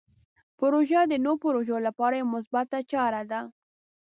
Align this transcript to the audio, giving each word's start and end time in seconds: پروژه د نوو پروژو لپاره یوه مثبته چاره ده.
پروژه 0.59 1.01
د 1.07 1.13
نوو 1.25 1.41
پروژو 1.45 1.77
لپاره 1.87 2.15
یوه 2.17 2.31
مثبته 2.35 2.77
چاره 2.91 3.23
ده. 3.31 3.41